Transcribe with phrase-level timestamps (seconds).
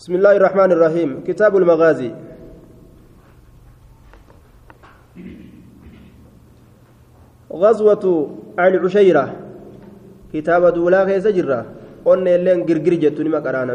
[0.00, 1.10] بسم الله الرحمن الرحيم.
[1.28, 2.10] كتاب المغازي.
[7.62, 8.04] غزوة
[8.56, 9.24] العشيرة
[10.32, 11.60] كتاب دولا كيس جرة
[12.06, 13.74] قلنا اللين غرغر جتوني ما قرانا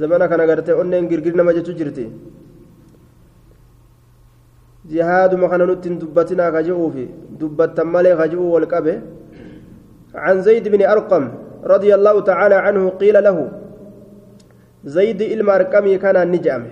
[0.00, 2.06] زمانا كان غرتي قلنا غرغر نما جتو جرتي.
[4.90, 7.04] جهاد ما كان نتن دبتنا كجؤو في.
[7.38, 8.94] دبت مالي كجؤو والقبه.
[10.24, 11.24] عن زيد بن أرقم
[11.62, 13.38] رضي الله تعالى عنه قيل له
[14.84, 16.66] زيد المرقمي كان نجام.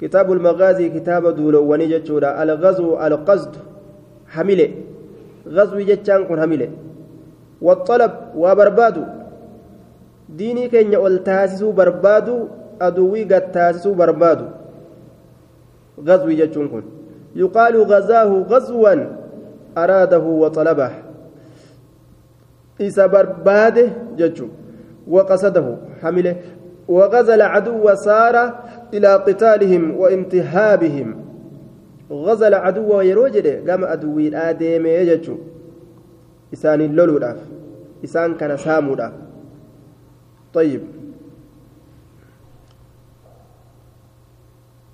[0.00, 3.52] كتاب المغازي كتاب دولو ونجتشورا الغزو القصد
[4.28, 4.70] حمله
[5.48, 6.70] غزو جتشان كن حمله
[7.62, 9.04] والطلب وبربادو.
[10.28, 12.36] ديني كن والتاسسو بربادو
[12.80, 14.46] أدوي قد تاسسو بربادو.
[16.06, 16.82] غزو جتشون
[17.36, 18.94] يقال غزاه غزوا
[19.78, 20.90] أراده وطلبه.
[22.80, 23.86] إذا برباده
[24.18, 24.48] جتشو.
[25.08, 26.36] وقصده حمله
[26.88, 28.54] وغزا العدو وسار
[28.94, 31.24] إلى قتالهم وانتهابهم
[32.10, 35.36] غزا العدو يروجد قام أدوي آدم يجتشو.
[36.52, 37.36] إسان اللولو
[38.04, 38.96] إسان كان سامو
[40.54, 40.80] طيب.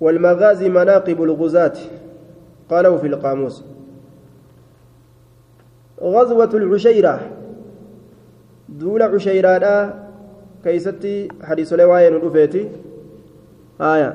[0.01, 1.73] والمغازي مناقب الغزاة.
[2.69, 3.63] قالوا في القاموس.
[6.01, 7.19] غزوة العشيرة.
[8.69, 10.04] دول عشيرة
[10.65, 11.15] keeysatti
[11.47, 12.61] hadiisolee waa'ee nu dhufeeti.
[13.79, 14.09] Haya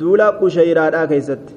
[0.00, 1.54] duula qusheyraadhaa keeysatti.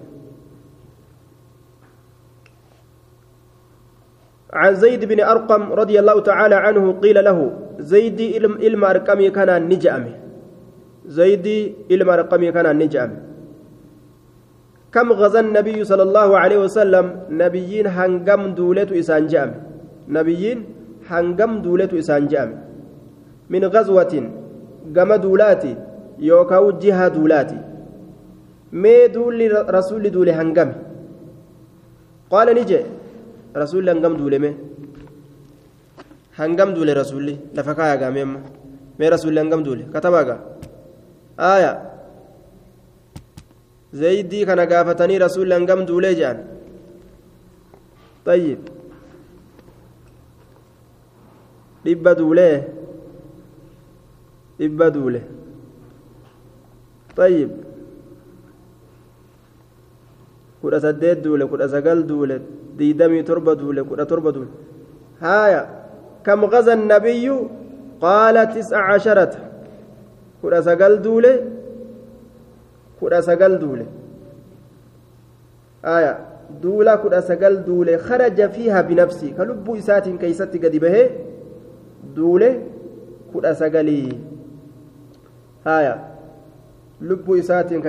[4.53, 7.37] عن زيد بن أرقم رضي الله تعالى عنه قيل له
[7.79, 8.19] زيد
[8.63, 10.05] إلما أرقمي كان نجأم
[11.05, 11.47] زيد
[11.91, 13.11] إلما أرقمي كان نجأم
[14.93, 19.51] كم غزا النبي صلى الله عليه وسلم نبيين هنقم دولة إسان جأم
[20.09, 20.57] نبيين
[21.09, 22.66] هنقم دولة إسان جأم
[23.49, 24.13] من غزوة
[24.95, 25.73] قام دولاتي
[26.19, 27.59] يوكاو جهة دولاتي.
[28.73, 29.39] مي دول
[29.77, 30.69] رسول دول هنقم.
[32.31, 32.79] قال نجي
[33.57, 34.51] رسول هنقم دول مي.
[36.37, 38.31] هنقم دول رسولي لفكايا قاميم
[38.99, 40.37] مي رسول هنقم دول كتباقا
[41.39, 41.73] آية.
[43.93, 46.37] زيدي كان قافتني رسول هنقم دول جان.
[48.25, 48.59] طيب.
[51.87, 52.76] dhibba duulee
[54.59, 55.21] dhibba duule
[57.17, 57.49] طيب
[60.61, 62.35] kudha saddeet duule kudha sagal duule
[62.77, 64.49] diidamii torba duule kudha torba duule
[65.21, 65.61] haaya
[66.25, 67.35] kam gaza annabiyyu
[68.01, 69.39] qaala tis'a casharata
[70.41, 71.31] kudha sagal duule
[72.99, 73.85] kudha sagal duule
[75.87, 76.13] haaya
[76.63, 81.07] duula kudha sagal duule kharaja fiiha binafsi ka lubbuu isaatiin keeysatti gadi bahee
[82.17, 82.49] duule
[83.31, 84.09] kudha sagalii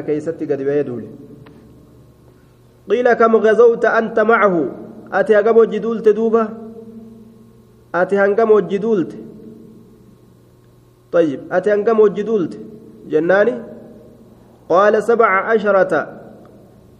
[0.08, 1.08] keeysatti gadi bahee duule
[2.88, 4.62] qiila kam gazawta anta macahu
[5.20, 6.42] ati hangam hojji duulte duuba
[8.02, 9.18] ati hangam hojji duulte
[11.12, 12.58] طيب أتي أنقم وجدولت
[13.08, 13.54] جناني
[14.68, 16.18] قال سبع عشرة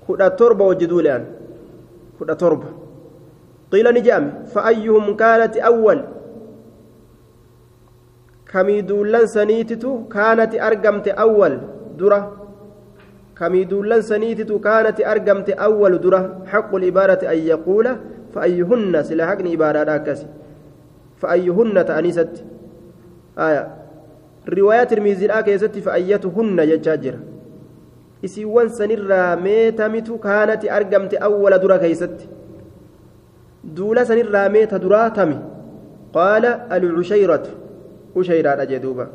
[0.09, 1.25] كنا تربة وجدولان
[2.19, 2.67] كنا تربة
[3.73, 6.05] قيل نجام فأيهم كانت أول
[8.53, 11.55] kamii duullan saniititu kaanati argamte awwal
[12.01, 12.21] dura
[13.41, 16.21] kamii duullan saniititu kaanati argamte awwal dura
[16.51, 17.99] xaqu libaarati an yaquula
[18.35, 20.27] faayyuhunna sila haqni ibaadaadha akkasi
[21.23, 22.43] faayyuhunna ta'aniisatti
[23.49, 23.63] aya
[24.57, 27.19] riwaayaa tirmiiziidhaa keessatti faayyatuhunna jechaa jira
[28.27, 32.29] isiiwwan sanirraa meetamitu kaanati argamte awwala dura keeysatti
[33.77, 35.39] duula sanirraa meeta duraa tami
[36.17, 37.51] qaala alcushayratu
[38.15, 39.09] ushayraadha jee duuba.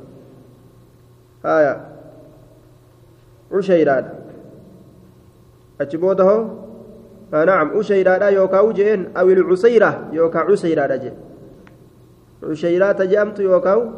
[1.44, 1.86] Haya
[3.52, 4.12] ushayraadha.
[5.80, 6.64] Achi booda hoo?
[7.34, 11.12] نعم أشيرا يوكا وجين أو العسيرة يوكا عسيرا جي
[12.44, 13.94] عشيرات جامت يوكا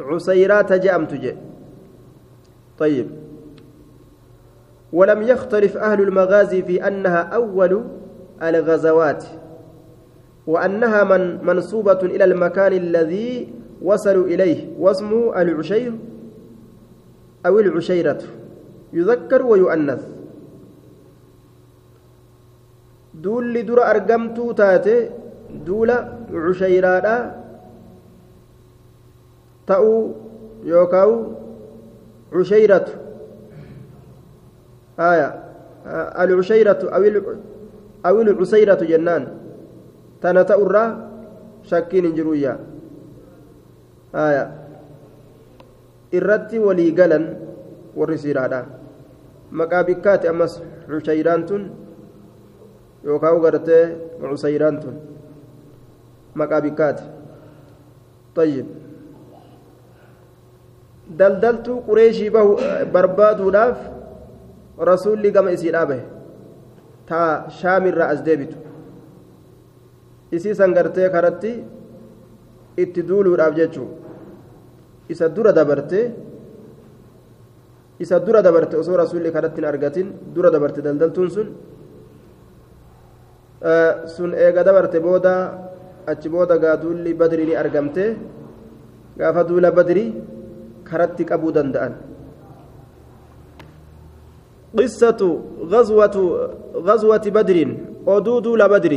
[0.00, 1.36] عسيرات جامت جي
[2.78, 3.10] طيب
[4.92, 7.84] ولم يختلف أهل المغازي في أنها أول
[8.42, 9.24] الغزوات
[10.46, 13.48] وأنها من منصوبة إلى المكان الذي
[13.82, 15.92] وصلوا إليه واسمه العشير
[17.46, 18.22] أو العشيرة
[18.92, 20.02] يذكر ويؤنث
[23.16, 25.08] duulli dura argamtuu taate
[25.66, 27.16] duula cushayraadha
[29.64, 30.00] ta'uu
[30.68, 31.32] yookaan
[32.28, 32.92] cushayratu
[35.00, 35.28] haya
[36.22, 36.92] alcushayratu
[38.04, 39.32] awil cusayratu jennaan
[40.20, 40.88] tana ta'urraa
[41.64, 42.75] shakkiin hin jiruyyaa haya
[46.19, 47.25] irratti walii galan
[47.95, 48.65] warri siiraadha
[49.61, 50.59] maqaa bikkaati ammas
[50.89, 51.63] cushayraan tun
[53.05, 53.83] yookaan gartee
[54.19, 54.95] cusayraan tun
[56.35, 57.21] maqaa bikkaati
[58.35, 58.65] طيب
[61.19, 62.51] daldaltuu qureeshii bahu
[62.93, 63.79] barbaaduudhaaf
[64.89, 66.03] rasuulli gama isii dhaabahe
[67.09, 68.57] taa shaamirraa as deebitu
[70.37, 71.51] isii san gartee karatti
[72.76, 73.88] itti duuluudhaaf jechuu
[75.08, 76.00] isa dura dabarte
[77.98, 81.48] isa dura dabarte osoo rasuulli karatti hin argatin dura dabarte daldaltuun sun
[84.16, 85.34] sun eega dabarte booda
[86.06, 86.76] achi booda gaa
[87.20, 88.04] badrii ni argamte
[89.18, 90.08] gaafa duula badrii
[90.84, 91.94] karatti qabuu danda'an
[94.76, 95.20] قصة
[95.72, 96.16] غزوة
[96.86, 97.58] غزوة بدر
[98.06, 98.94] أدو دول بدر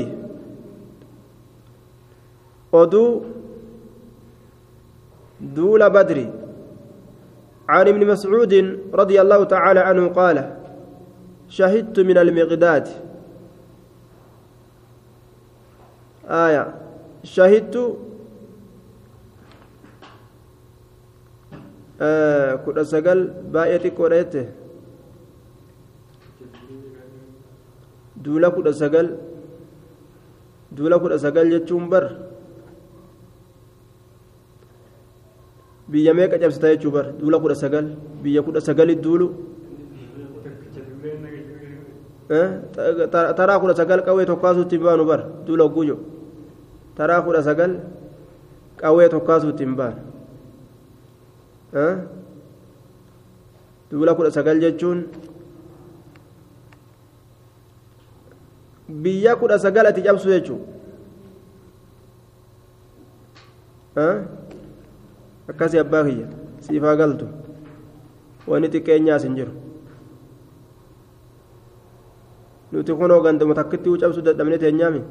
[2.74, 3.04] أدو
[5.41, 6.27] دول بدر
[7.69, 8.53] عن ابن مسعود
[8.94, 10.56] رضي الله تعالى عنه قال
[11.50, 12.88] شهدت من المقداد
[16.30, 16.74] آية
[17.24, 17.75] شهدت
[22.00, 23.19] sagal
[23.53, 24.44] baay'ee xiqqoodha jette
[28.15, 29.07] duula kudha sagal
[30.71, 32.29] duula kudha sagal jechuun bar
[35.89, 39.27] biyya meeqa cabsita jechuu bar duula kudha sagal biyya kudha sagali duulu
[43.38, 45.97] taraa kudha sagal qawwee tokkaasuutti hin baanu bar duula guyyo
[46.94, 47.71] taraa kudha sagal
[48.77, 50.01] qawwee tokkaasuutti hin baanu
[53.89, 55.09] duula kudha sagal jechuun
[58.89, 60.62] biyya kudha sagal ati cabsu jechuun
[65.50, 66.28] akkasii abbaa kiyya
[66.60, 67.28] siifaa galtu.
[68.48, 69.51] Wanni xiqqeenyaas hin jiru.
[72.72, 75.01] Nuti kunoo gandama takkitti cabsuu dadhabne teenyaami?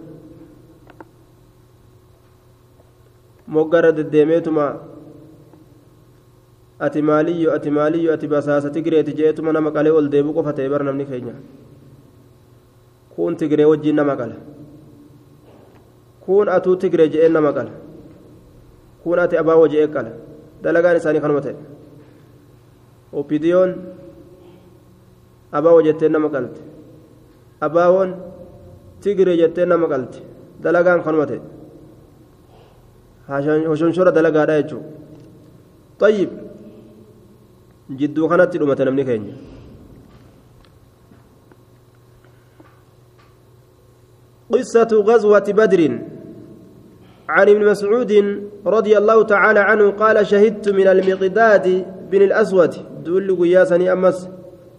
[3.46, 4.64] Moggara deddeemeetuma
[6.79, 10.85] ati maaliyyo ati maaliyyo ati basaasa tigreeti jeetuma nama qalee ol deebu qofa ta'e bar
[10.85, 11.35] namni keenya.
[13.17, 14.37] Kun tigree wajjiin nama qala.
[16.26, 17.70] Kun atuu tigree je'een nama qala.
[19.02, 20.27] Kun ati abaawoo je'ee qala
[20.62, 21.56] dalagaan isaanii kanuma ta'e
[23.12, 23.70] opidiyoon
[25.52, 26.60] abaawoo jettee nama qalte
[27.66, 28.10] abaawoon
[29.02, 30.19] tigree jettee nama qalte
[30.62, 31.40] dalagaan kanuma ta'e
[33.70, 34.96] hoshonshora dalagaadha jechuudha
[35.99, 36.31] طيب
[37.99, 39.34] jidduu kanatti dhumate namni keenya
[44.52, 45.81] قصة غزوة بدر
[47.28, 48.12] عن ابن مسعود
[48.66, 51.66] رضي الله تعالى عنه قال شهدت من المقداد
[52.10, 52.75] بن الأسود.
[53.04, 54.28] دول قياسني أمس.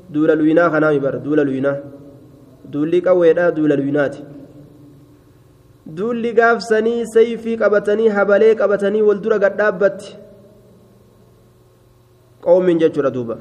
[0.10, 1.84] دول الوينا خنامي بر دول الوينا
[2.66, 4.16] دول قويدا دول الوينات
[5.86, 10.02] دول قافسني سيفي قبتني هبلي قبتني والدرة قد دابت.
[12.46, 13.38] duuba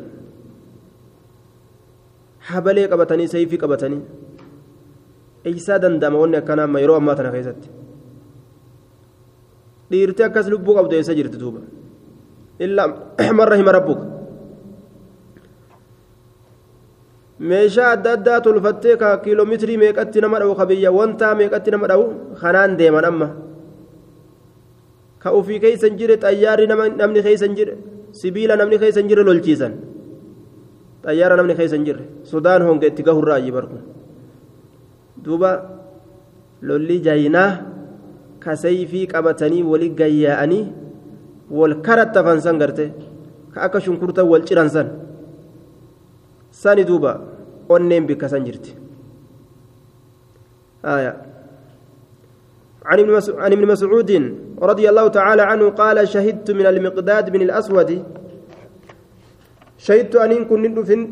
[2.50, 4.02] habalee qabatanii sayfii qabatanii
[5.44, 7.68] eeysaa danda'ama wanni akkanaa amma yeroo ammaa tana keessatti
[9.90, 11.60] dhiirtee akkas lubbuu qabdu eessa jirti duuba
[12.64, 12.86] illaa
[13.40, 14.04] marra hima rabbuka
[17.50, 22.04] meeshaa adda addaa tolfattee ka kiiloomeetirii meeqatti nama dha'u ka biyya wantaa meeqatti nama dha'u
[22.40, 23.28] kanaan deeman amma
[25.22, 27.74] ka ufii keeysan jire xayyaarri namni keeysan jire
[28.20, 29.72] sibiila namni keessa hin jirre lolchiisan
[31.06, 33.78] xayyaara namni keessa hin jirre sodaan honga itti gahurraa ayyi barku
[35.24, 35.50] duuba
[36.68, 37.50] lolli jaayinaa
[38.48, 40.64] kasayfii qabatanii wali gayyaa'anii
[41.60, 42.84] wal karattafan san garte
[43.54, 44.88] ka akka shunkurta wal ciran san
[46.50, 47.16] sani duuba
[47.68, 48.88] onneen bikka san jirti
[50.84, 51.22] آية
[52.84, 54.10] عن ابن مسعود
[54.62, 58.04] رضي الله تعالى عنه قال شهدت من المقداد بن الأسود
[59.78, 60.62] شهدت أن كن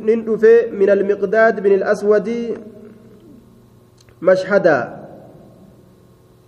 [0.07, 2.29] نندف من المقداد بن الأسود
[4.23, 5.07] مشهدا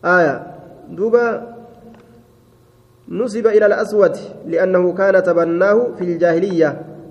[0.05, 0.58] آية
[0.91, 1.27] دوبا
[3.09, 4.17] نسب إلى الأسود
[4.47, 6.71] لأنه كان تبناه في الجاهلية.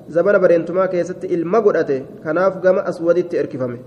[0.09, 3.77] زمن برينتما كيست المقدة كناف قام أسود تركفمه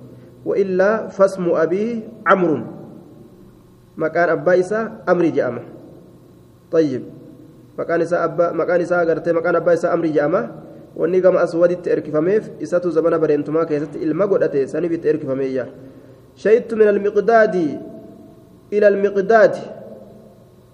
[0.45, 2.59] وإلا فاسم أبيه عمرو.
[3.97, 5.63] مكان أبا إسا أمري جامه
[6.73, 7.03] طيب.
[7.79, 10.43] مكان إسا أبا مكان إسا أغرتي مكان أبا إسا أمري جامه
[10.97, 15.67] wanni gama aswaditti erkifameef isatu zamana bareentumaa keessatti ilma godhate sanifitti erkifameeyya
[16.35, 17.79] shahidtu min almiqdaadi
[18.71, 19.61] ila almiqdaadi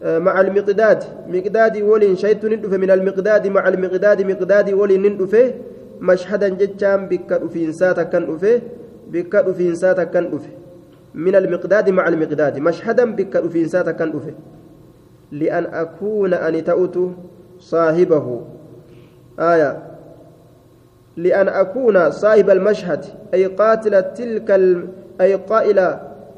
[0.05, 1.05] مع المقداد.
[1.29, 5.55] مقداد ولين شيت ندف من المقداد مع المقداد مقداد ولين ندف
[6.01, 8.61] مشهدا جتشام بك في إنساتا كان أفه
[9.09, 10.51] بك في إنساتا كان أفه
[11.15, 12.59] من المقداد مع المقداد.
[12.59, 14.35] مشهدا بك في إنساتا كان أفه
[15.33, 16.99] لأن أكون أن تأوت
[17.59, 18.43] صاحبه.
[19.41, 19.83] آية.
[21.17, 23.05] لأن أكون صاحب المشهد.
[23.35, 24.51] أي قاتل تلك
[25.21, 25.97] أي قائل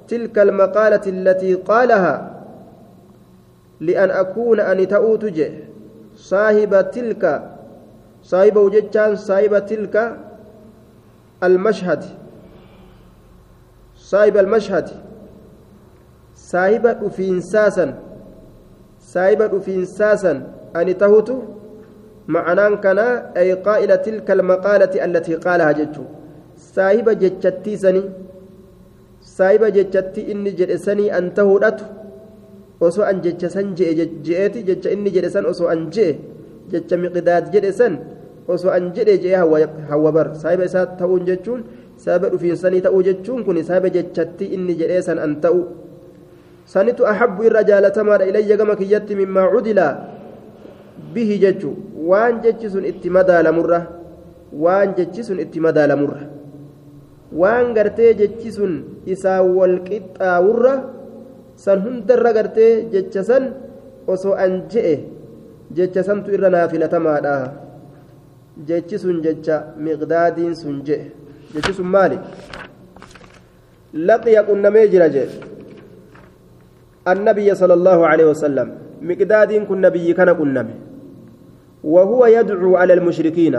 [0.09, 2.38] تلك المقالة التي قالها.
[3.80, 5.25] لأن أكون أن تأوت
[6.16, 7.23] صاحب تلك
[8.23, 10.16] صاحب وجتان صاحب تلك
[11.42, 12.04] المشهد.
[13.97, 14.88] صاحب المشهد.
[16.35, 17.94] صاحب أفينساسا.
[19.00, 20.32] صاحب أفينساسا.
[20.76, 21.30] أن تهوت
[22.28, 22.99] معنى كان
[23.37, 26.02] أي قائل تلك المقالة التي قالها جتو
[26.75, 28.02] صاحب جتشتي سني.
[29.23, 31.98] صاحب جتشتي إني جرسني أن تهودته
[32.80, 36.14] osoo an jecha san je'eeti jecha inni jedhe san osoo an je'e
[36.70, 37.99] jecha miqdaad jedhe san
[38.49, 39.37] osoo an jedhe je'e
[39.90, 41.61] hawwa bar saahiba isaa ta'uun jechuun
[42.04, 45.61] saahiba dhufiinsanii ta'uu jechuun kun saahiba jechatti inni jedhee san an ta'u
[46.75, 49.87] sanitu ahabbu irra jaalatamaadha ilayya gama kiyyatti mimmaa cudila
[51.14, 51.70] bihi jechu
[52.11, 53.80] waan jechi sun itti madaalamurra
[54.64, 56.23] waan jechi sun itti madaalamurra
[57.40, 58.73] waan gartee jechi sun
[59.14, 60.75] isaa wal qixxaawurra
[61.65, 63.45] san hundarra gartee jecha san
[64.12, 64.95] osoo an je'e
[65.77, 67.35] jecha santu irra naa filatamaadha
[68.69, 71.05] jechi sun jecha miqdaadiin sun je'e
[71.55, 72.19] jechi sun maali
[74.09, 75.29] laqiya qunnamee jira jee
[77.12, 78.69] النبي صلى الله عليه وسلم
[79.11, 80.75] مقداد كن نبي كان قنمه
[81.95, 83.55] وهو يدعو على المشركين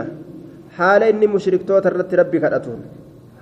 [0.76, 2.80] حال إني مشرك توت الرت ربي كرتون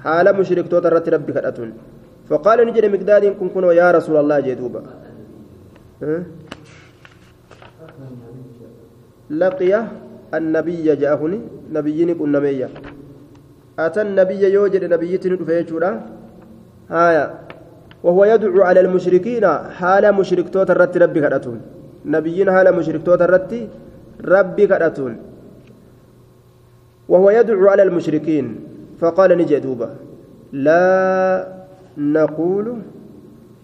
[0.05, 1.71] حال مشرك توت الرت ربي كرتون
[2.29, 4.83] فقال نجد مقداد كن كن يا رسول الله جدوبا.
[9.31, 9.73] لقي
[10.35, 11.41] النبي جاءهني
[11.73, 12.69] نبيين كن نبيا
[13.79, 15.91] أتى النبي يوجد نبيتين فيجورا
[16.91, 17.27] هايا.
[18.05, 19.45] وهو يدعو على المشركين
[19.79, 21.59] حال مشرك توت الرت ربي كرتون
[22.07, 23.53] نبيين حال مشرك توت الرت
[24.25, 25.13] ربي كرتون
[27.09, 28.47] وهو يدعو على المشركين.
[29.01, 29.89] فقال نجدوبا
[30.53, 31.58] لا
[31.99, 32.67] نقول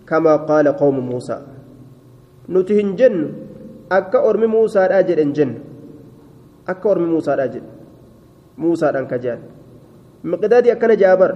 [0.09, 1.38] كما قال قوم موسى
[2.50, 3.17] نتهن جن
[3.93, 5.50] أكا أرمي موسى أجل جن
[6.69, 7.62] أكا أرمي موسى أجل
[8.59, 9.38] موسى أنك جان
[10.25, 11.33] مقدادي أكنا جابر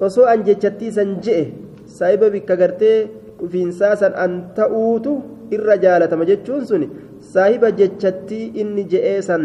[0.00, 1.42] osoo an jechattii san je'e
[1.86, 2.96] saahiba bikka gartee
[3.40, 5.12] dhufiinsaa san an ta'uutu
[5.56, 6.82] irra jaalatama jechuun sun
[7.32, 9.44] saahiba jechattii inni je'ee san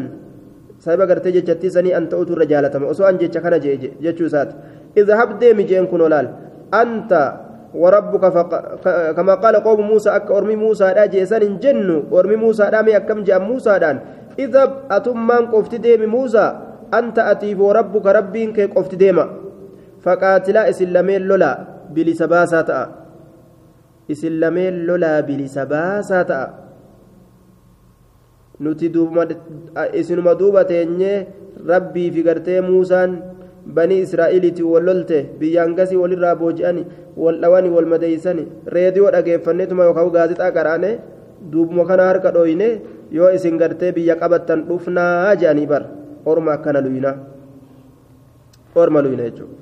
[0.83, 4.55] saahiba gartee jechattii sanii an ta'uutu irra jaalatama osoo an jecha kana je'e jechuu isaati
[5.01, 6.27] idhab deemi jeen kun olaal
[6.73, 7.11] أنت
[7.73, 8.51] وربك فق...
[9.17, 13.23] كما قال قوم موسى أك أرمي موسى دا جيسان جن أرمي موسى دا مي أكم
[13.23, 13.97] جاء موسى دان.
[14.39, 16.45] إذا أتمان قفت ديم موسى
[16.93, 19.25] أنت أتيف وربك ربين كي قفت ديما.
[20.01, 21.51] فقاتلا إسلامين لولا
[22.63, 22.81] تأ
[24.11, 25.21] إسلامين لولا
[26.23, 26.41] تأ
[28.59, 28.91] nuti
[29.95, 31.27] isinuma duuba teenyee
[31.63, 33.38] rabbii fi gartee muusaan
[33.68, 36.82] banii israa'iliiti wal lolte biyyaan gasii walirraa booji'ani
[37.16, 38.44] wal dhawani wal madeeysani
[38.76, 40.90] reediyoo dhageeffanneetuma yookaan gaazixaa qaraane
[41.52, 42.68] duubuma kana harka dhooyne
[43.18, 45.82] yoo isin gartee biyya qabattan dhufnaa jedhanii bar
[46.32, 47.12] orma akkana luyina
[48.82, 49.56] orma luyina jechuudha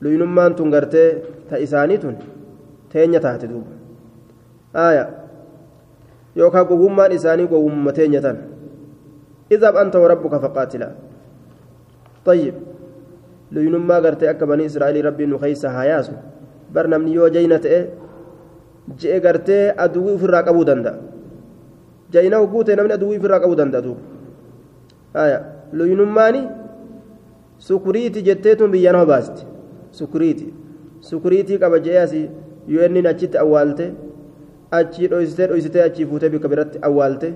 [0.00, 1.08] luyinummaan tun gartee
[1.50, 2.16] ta isaanii tun
[2.92, 3.72] teenya taate duuba
[4.86, 5.04] aaya
[6.42, 8.38] yookaan gowwummaan isaanii gowwumma teenya tan
[9.50, 10.92] idhab anta warabbuka faqaatilaa
[12.24, 12.54] طيب
[13.51, 16.13] luyinummaa gartee akka banii israa'elii rabbiin nu keeysa hayaasu
[16.73, 17.79] bar namni yoo jayna ta'e
[19.01, 20.95] je'e gartee aduwwii ofirraa qabuu danda'a
[22.17, 25.25] jayna hogguu ta'e namni aduwwii ofirraa qabuu danda'a duuba
[25.73, 26.41] luyinummaani
[27.67, 29.45] sukuriiti jetteetun biyya nama baasti
[29.99, 30.53] sukuriiti
[31.09, 32.29] sukuriitii qaba je'ee asii
[32.85, 33.91] inni achitti awwaalte
[34.79, 37.33] achii dhoysitee dhoysitee achii fuutee bikka biratti awwaalte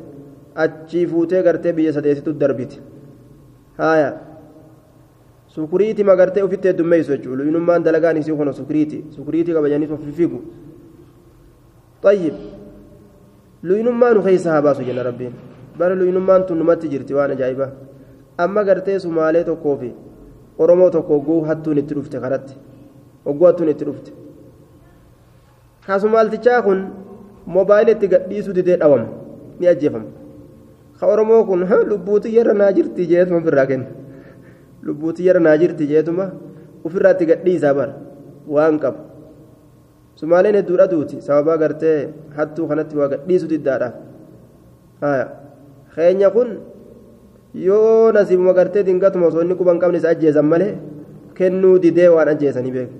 [0.65, 2.81] achii fuutee gartee biyya sadeessitu darbiti
[3.77, 4.09] haya
[5.55, 10.39] sukuriiti magartee ofitti heddummeessu jechuudha luyinummaan dalagaan isii kun sukuriiti sukuriitii qabajanii of fiigu
[12.03, 12.33] طيب
[13.63, 15.33] luyinummaa nu keessa haa baasu jenna rabbiin
[15.79, 17.67] bara luyinummaan tun numatti jirti waan ajaa'iba
[18.43, 19.89] amma gartee sumaalee tokkoo fi
[20.57, 22.53] oromoo tokko ogguu hattuun itti dhufte karatti
[23.25, 24.11] ogguu hattuun itti dhufte
[25.87, 26.79] kasumaaltichaa kun
[27.55, 29.07] moobaayila itti gadhiisuu didee dhawama
[29.59, 30.05] ni ajjeefama
[30.99, 33.87] ka oromoo kun lubbuutii yarra naa jirti jeetuma birraa kenna
[34.85, 36.25] lubbuutii yara naa jirti jeetuma
[36.85, 37.93] ofirraatti gadhiisaa bara
[38.55, 38.99] waan qabu
[40.19, 41.97] sumaaleen hedduudha duuti sababaa gartee
[42.37, 43.89] hattuu kanatti waa gadhiisu diddaadha
[45.95, 46.49] keenya kun
[47.67, 50.73] yoo nasiibuma gartee dingatuma osoo inni quban qabne isa ajjeesan malee
[51.37, 52.95] kennuu didee waan ajjeesanii beeku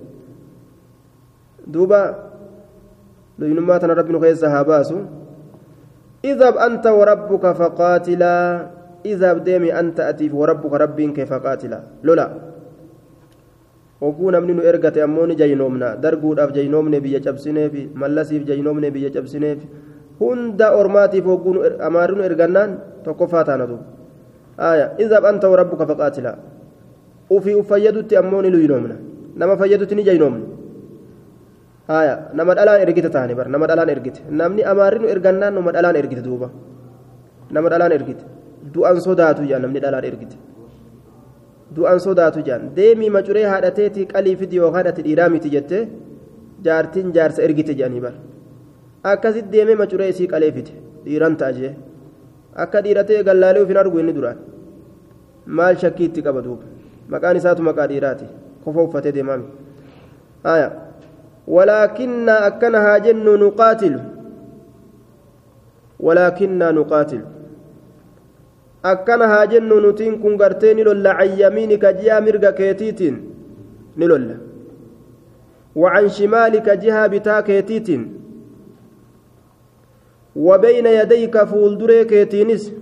[1.74, 2.00] duuba
[3.40, 4.98] luynummaa tana rabbi nu keessa haa baasu
[6.26, 8.36] اذهب أنت وربك فقاتلا
[9.06, 12.28] اذهب ديمي أنت أتيف وربك ربك فقاتلا لولا
[14.02, 19.66] oguu namni nu ergate ammoo ni jaynoomna darguudhaaf jaynoomne biyya cabsineefi mallasiif jaynoomne biyya cabsineefi
[20.20, 21.56] hunda ormaatiif oguu
[21.88, 22.72] amaarri nu ergannaan
[23.06, 23.84] tokkoffaa taana duuba
[24.70, 26.32] aya izab anta warabbuka faqaatila
[27.36, 28.96] ufii uf fayyadutti ammoo ni luynoomna
[29.42, 30.46] nama fayyadutti ni jaynoomne
[32.00, 35.96] aya nama dhalaan ergite taane bar nama dhalaan ergite namni amaarri nu ergannaan nama dhalaan
[36.02, 36.48] ergite duuba
[37.56, 38.24] nama dhalaan ergite
[38.74, 40.38] du'an sodaatu jaa namni dhalaan ergite
[41.76, 42.62] du'an sodaatu jaan.
[42.76, 45.84] Deemii macuree haadhateetii qalii fidi yookaan ati dhiiraa miti jettee
[46.66, 48.14] jaartiin jaarsa ergite jedhanii bar
[49.12, 50.72] akkasitti deemee macuree isii qalee fide
[51.06, 51.74] dhiiran ta'a jee.
[52.64, 54.38] Akka dhiiratee gallaalee ofin argu inni duraan.
[55.58, 56.64] Maal shakkii itti qaba duuba?
[57.14, 58.26] Maqaan isaatu maqaa dhiiraati.
[58.64, 59.46] Kofa uffatee deemaami.
[60.44, 60.70] Aya.
[61.56, 64.00] Walaakinna akkana haa jennu nuqaatilu.
[66.00, 67.26] Walaakinna nuqaatilu
[68.84, 73.18] akkana haa jennu nutiin kun gartee ni lolla can yamiinika ji'a mirga keetiitiin
[73.96, 74.50] ni lolla.
[75.76, 78.02] وعن شمالك جهة بتا كيتيتين
[80.36, 82.74] وبين يديك فولدري كيتينس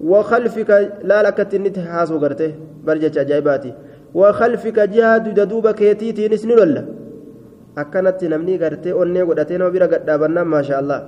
[0.00, 0.70] وخلفك
[1.02, 3.72] لا لك تنت حاسو غرته برجة أجايباتي
[4.14, 6.84] وخلفك جهة دودوب كيتيتينس نلولا
[7.78, 11.00] أكنت نمني غرته أني قدتين وبرا قدابنا ما شاء الله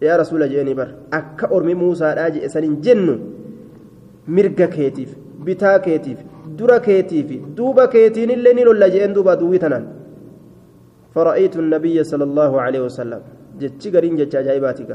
[0.00, 0.88] yaa rasuula jeeni bar.
[1.10, 3.18] Akka ormi muusaadhaa jedhe sanin jennu
[4.28, 6.18] mirga keetiif bitaa keetiif
[6.58, 9.86] dura keetiif duuba keetiinillee ni lolla jeen duuba duwwii tanaan.
[11.14, 13.22] فرأيت النبي صلى الله عليه وسلم
[13.60, 14.90] جتشي قرين جتشا جايباتك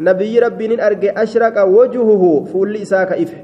[0.00, 3.40] نبي ربي أرجع أشرق وجهه فول إساك إفه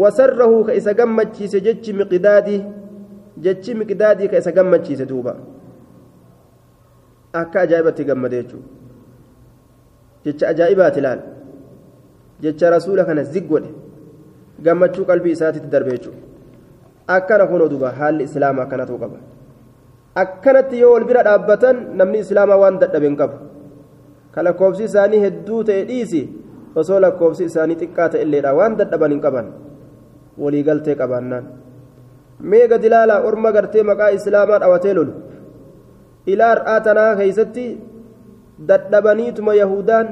[0.00, 2.58] وسره كإسا قمتشي سجتش مقدادي
[3.44, 5.34] جتش مقدادي كإسا قمتشي سدوبا
[7.34, 8.58] أكا جايبتي قمديتشو
[10.24, 11.20] jecha ajaa'ibaati laal
[12.42, 13.70] jecha rasuula kana ziggodhe
[14.66, 16.20] gammachuu qalbii isaatitti darbe jechuudha
[17.16, 19.18] akkana kunoo duba haalli islaamaa akkana ta'uu qaba
[20.22, 23.36] akkanatti yoo wal bira dhaabbatan namni islaamaa waan dadhabe hin qabu
[24.34, 26.22] ka lakkoofsi isaanii hedduu ta'e dhiisi
[26.82, 29.46] osoo lakkoofsi isaanii xiqqaa ta'e illeedha waan dadhaban hin qaban
[30.44, 31.44] waliigaltee qabaannaan
[32.52, 35.12] mee gadi ilaalaa orma gartee maqaa islaamaa dhawatee lolu
[36.32, 37.66] ilaa har'aa tanaa keessatti
[38.58, 40.08] dadhabaniituma yahudaan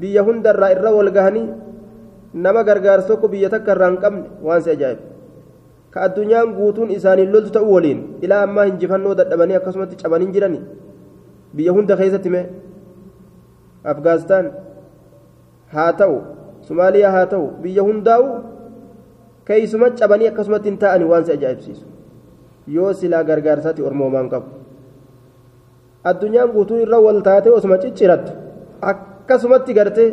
[0.00, 1.48] biyya hundarraa irra wal gahanii
[2.34, 5.02] nama gargaarsa tokko biyya takka irraa hin qabne waan si ajaa'iba
[5.94, 10.60] ka addunyaan guutuun isaaniin loltu ta'uu waliin ilaa ammaa hinjifannoo dadhabanii akkasumatti cabanii jirani
[11.56, 12.44] biyya hunda keessatti mee
[13.94, 14.46] afgaanistaan
[15.74, 16.16] haa ta'u
[16.68, 18.26] somaaliyaa haa ta'u biyya hundaa'u
[19.50, 21.84] keeysuma cabanii akkasumatti hin taa'ani waan si ajaa'ibsiisu
[22.76, 24.48] yoo silaa gargaarsaatti ormoomaan qabu
[26.10, 28.32] addunyaan guutuun irra wal taate osuma ciccirattu
[28.90, 30.08] akkasumatti gartee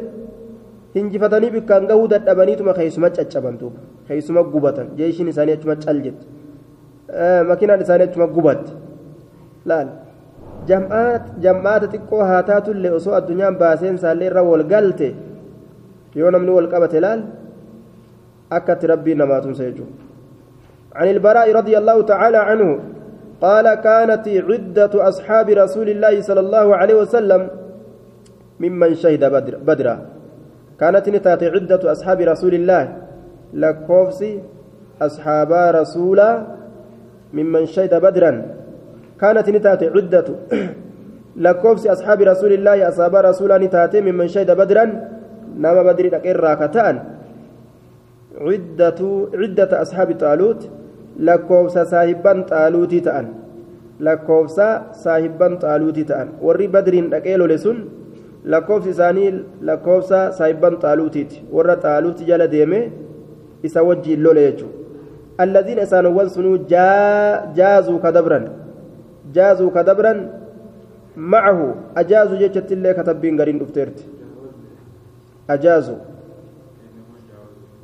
[0.95, 3.71] hinjifatanii bikkaan gahuu dadhabaniituma keeysuma caccabantu
[4.07, 6.25] keeysuma gubatan jeeshiin isaanii achuma cal jette
[7.49, 8.71] makiinaan isaanii achuma gubatti
[9.71, 9.89] laal
[11.43, 15.09] jam'aata xiqqoo haa taatullee osoo addunyaan baaseen isaallee irra wal galte
[16.21, 17.21] yoo namni wal qabate laal
[18.57, 20.07] akkatti rabbiin namaa tumsa jechuudha
[20.99, 22.69] عن البراء رضي الله تعالى عنه
[23.41, 27.41] قال كانت عدة أصحاب رسول الله صلى الله عليه وسلم
[28.59, 29.95] ممن شهد بدر بدرا.
[30.79, 32.83] كانت نتات عدة أصحاب رسول الله.
[33.53, 34.33] لكوفسي
[35.01, 36.19] أصحاب رسول
[37.33, 38.31] ممن شهد بدرا.
[39.21, 40.27] كانت نتات عدة.
[41.43, 44.85] لكوفسي أصحاب رسول الله أصحاب رسول نتات ممن شهد بدرا.
[45.57, 46.95] نما بدر إرى كتان
[48.41, 48.99] عدة
[49.33, 50.78] عدة أصحاب طالوت.
[51.27, 53.27] Lakkoofsa saahibban xaaluutii ta'an
[54.07, 54.67] lakkoofsa
[55.03, 57.77] saahibban xaaluutii ta'an warri badriin dhaqee lole sun
[58.53, 59.31] lakkoofsi isaanii
[59.69, 62.79] lakkoofsa saahibban xaaluutiiti warra xaaluuti jala deeme
[63.63, 64.77] isa wajjiin lole jechuudha
[65.43, 66.57] alladiin isaanowwan sunuu
[67.57, 68.45] jaazuu kadabran
[69.33, 70.19] jaazuu kadabran
[71.33, 71.67] macahu
[72.01, 74.03] ajaazu jechattillee katabbiin gariin dhufteerti
[75.55, 75.95] ajaazu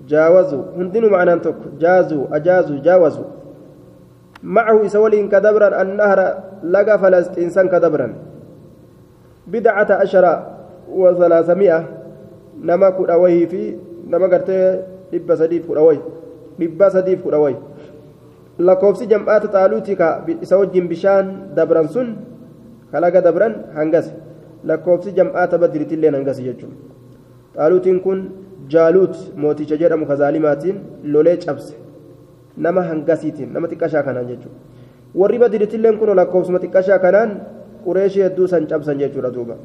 [0.08, 0.63] جاوزوا.
[0.78, 3.30] هندنوا معنى تك جازوا أجازوا جاوزوا.
[4.44, 6.20] معه إسولين كدبرا النهر
[6.63, 8.08] لقى فلسطين سن كدبرا.
[9.48, 10.26] بدعة عشر
[10.89, 11.80] وثلاثمائة
[12.63, 13.62] نما كراوي في
[14.10, 14.82] نما قرتي
[15.13, 16.00] لبا سديف كراوي
[16.60, 17.56] لبا سديف كراوي
[18.56, 22.15] lakkoofsi jam'aata xaaluutii ka isa wajjin bishaan dabran sun
[22.88, 24.08] kalaga dabran hangas
[24.63, 26.80] lakkoofsi jam'aata badiriitillee hangas jechuudha
[27.56, 30.78] xaaluutiin kun jaaluut mooticha jedhamu kazaalimaatiin
[31.13, 31.75] lolee cabse
[32.58, 34.60] nama hangasiitiin nama xiqqashaa kanaan jechuudha
[35.21, 37.32] warri badiriitilleen kun lakkoofsuma xiqqashaa kanaan
[37.86, 39.56] qureeshii hedduu san cabsan jechuudha duuba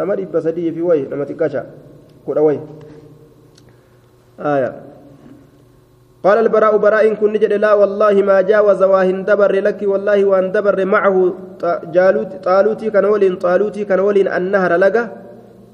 [0.00, 1.64] nama dhibba sadii fi wayi nama xiqqashaa
[2.26, 2.60] kudha wayi.
[6.26, 10.78] قال البراء براء كن نجد لا والله ما جاوز واهن دبر لك والله وان دبر
[10.84, 11.16] معه
[11.94, 15.02] جالوت طالوتي كان ولين طالوتي كان ولين النهر لقى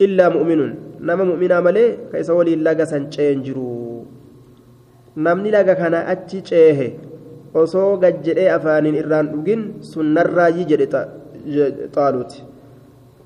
[0.04, 0.60] إلا مؤمن
[1.06, 3.70] نما مؤمنا ملي كيس ولين لقى سنچينجرو
[5.24, 6.86] namni laga kana achi ceehe
[7.60, 9.60] osoo gajjedhee afaaniin irraan dhugin
[9.92, 10.86] sunnarraayyi jedhe
[11.94, 12.38] xaaluuti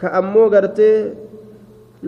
[0.00, 0.96] ka ammoo gartee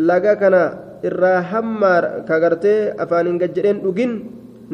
[0.09, 0.63] laga kana
[1.09, 4.13] irraa hammaa ka gartee afaaniin gajjedheen dhugin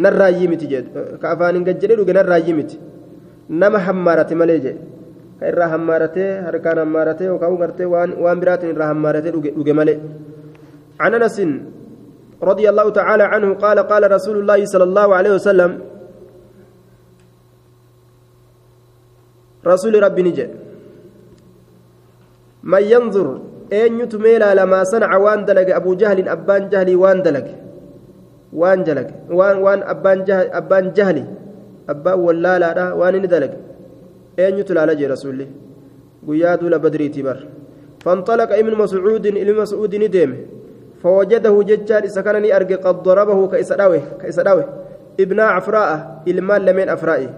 [0.04, 0.90] narraayyii miti jedhu
[1.22, 2.76] ka afaaniin gajjedhee dhuge narraayyii miti
[3.62, 4.80] nama hammaarate malee jedhe
[5.38, 7.86] ka irraa hammaaratee harkaan hammaaratee yookaan gartee
[8.24, 9.96] waan biraatiin irraa hammaaratee dhuge malee
[11.00, 11.38] عن انس
[12.42, 15.70] رضي الله تعالى عنه قال قال رسول الله صلى الله عليه وسلم
[19.66, 20.46] رسول ربي نجي
[22.62, 23.28] من ينظر
[23.70, 27.54] eenyutu meelaa lamaa sanaca waan dalage abuu jahlin abbaan jahlii waan dalage
[28.60, 29.80] waan dalage waan waan
[30.60, 31.24] abbaan jahli
[31.92, 33.56] abbaan wallaalaadha waan inni dalage
[34.44, 35.46] eenyutu laala jee rasuulli
[36.26, 37.38] guyyaa duula badriitii bar
[38.04, 40.30] فانطلق ابن مسعود ابن مسعود ندم
[41.04, 44.64] فوجده ججال سكنني أرجع قد ضربه كإسراوي كإسراوي
[45.20, 47.30] ابن عفراء المال لمن أفرائي؟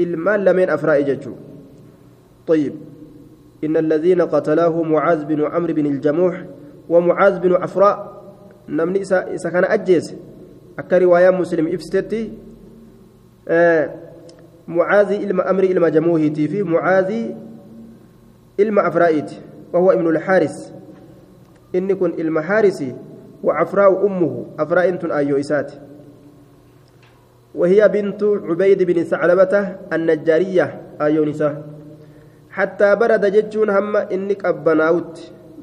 [0.00, 1.32] المال لمن أفرائي ججو.
[2.46, 2.74] طيب.
[3.64, 6.44] إن الذين قتلاه معاذ بن عمرو بن الجموح
[6.88, 8.22] ومعاذ بن عفراء
[8.68, 10.16] نمني إسا كان أجيز
[10.78, 12.32] أكا رواية مسلم إفستتي.
[13.48, 13.90] آه
[14.68, 17.12] معاذ إلما أمري إلما جموهتي في معاذ
[18.60, 19.30] إلما أفرائيت
[19.72, 20.79] وهو ابن الحارس
[21.74, 22.94] إن كن إلما حارسي
[23.44, 25.72] وعفراء أمه أفراء أيو إسات
[27.54, 29.54] وهي بنت عبيد بن ثعلبة
[29.92, 30.66] النجارية
[31.00, 31.54] أيو نساء
[32.50, 35.14] حتى برد جتشون هم إني قبناوت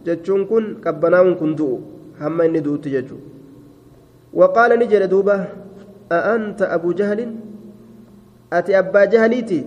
[0.06, 1.80] جتشون كن قبناون كن دو
[2.22, 3.18] هم إني دوت جتشو
[4.34, 5.46] وقال نجر دوبة
[6.12, 7.20] أأنت أبو جهل
[8.54, 9.62] أتي أبا جهليتي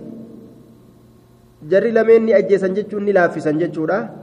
[1.61, 4.20] ni ajjeesan jechuun ni laaffisan jechuudha.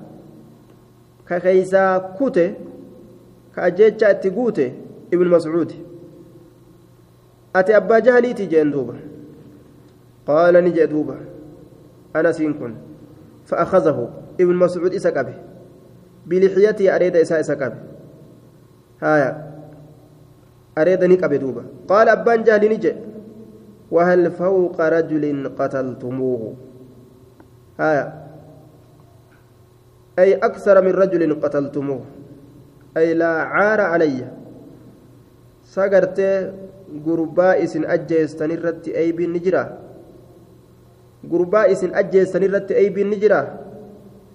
[1.29, 2.47] Ka keeysaa kute
[3.55, 4.67] ka ajjeechaa itti guute
[5.11, 5.73] ibnu mascuud
[7.53, 8.95] ati abbaa jahaliiti jeen duuba
[10.27, 11.17] qaala ni jee duuba
[12.15, 12.75] anasiin kun
[13.49, 14.09] فأخذه
[14.41, 15.35] ابن مسعود إسكابه
[16.27, 17.77] بلحيته أريد إساء إسكابه
[19.03, 19.31] هايا
[20.79, 22.93] أريد نكابه دوبا قال أبان جهل نجي
[23.91, 25.25] وهل فوق رجل
[25.59, 26.55] قتلتموه
[27.81, 28.28] هايا
[30.19, 32.01] أي أكثر من رجل قتلتموه.
[32.97, 34.27] أي لا عار علي.
[35.65, 36.19] سقرت
[37.07, 39.65] قرباء إسن أجيستن الرت أي بن نجرة.
[41.31, 43.43] قرباء إسن أجيستن الرت أي بن نجرة.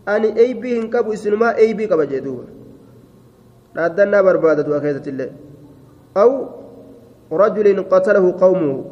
[0.08, 2.46] أني أي بي هنكبو إسنما أي بي كبا جدوبا
[3.78, 5.30] رادنا بربادة أخيزة الله.
[6.18, 6.32] أو
[7.32, 8.86] رجل قتله قومه.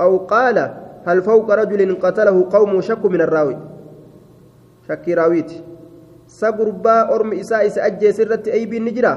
[0.00, 0.58] أو قال
[1.06, 3.58] هل فوق رجل قتله قومه شك من الراوي.
[4.88, 5.04] شك
[6.27, 9.13] راويت سقربا أرم إساء إساء أجيس الرت أي بي نجرة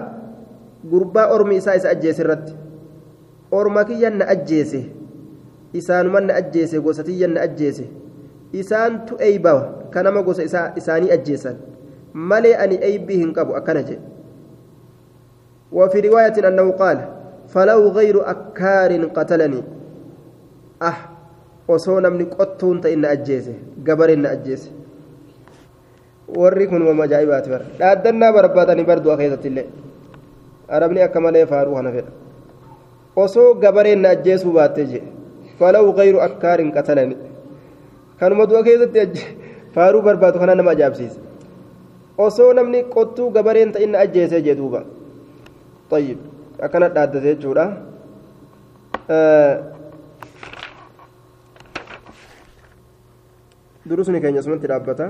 [0.93, 2.47] قربا أرم إساء إساء أجيس الرت
[3.55, 4.85] أرمك ين أجيسه
[5.77, 7.87] إسان من أجيسه قوستي ين أجيسه
[8.55, 11.57] إسان تو أي باو كنما قوس إساني أجيسا
[12.15, 13.99] ملي أني أي بهن قبو أكنجي
[15.73, 16.99] وفي رواية أنه قال
[17.49, 19.63] فلو غير أكار قتلني
[20.83, 21.17] أه
[21.69, 24.71] osoo namni qottuun ta'e na ajjeese gabareen na ajjeese
[26.36, 29.66] warri kun wama ajaa'ibaati bara dhaaddannaa barbaadanii barduu keessatti illee
[30.78, 32.12] arabni akka malee faaruu kana fedha
[33.26, 35.04] osoo gabareen na ajjeesuu baattee jee
[35.60, 37.18] falaw gayru akkaarin qatalani
[38.20, 39.28] kanuma du'a keessatti
[39.76, 41.20] faaruu barbaadu kana nama ajaa'ibsiisa
[42.18, 44.82] osoo namni qottuu gabareen ta'in na ajjeesee jee duuba
[45.92, 46.18] طيب
[46.66, 47.66] akkana dhaaddate jechuudha
[53.90, 55.06] durusni keenya asumatti dhaabbata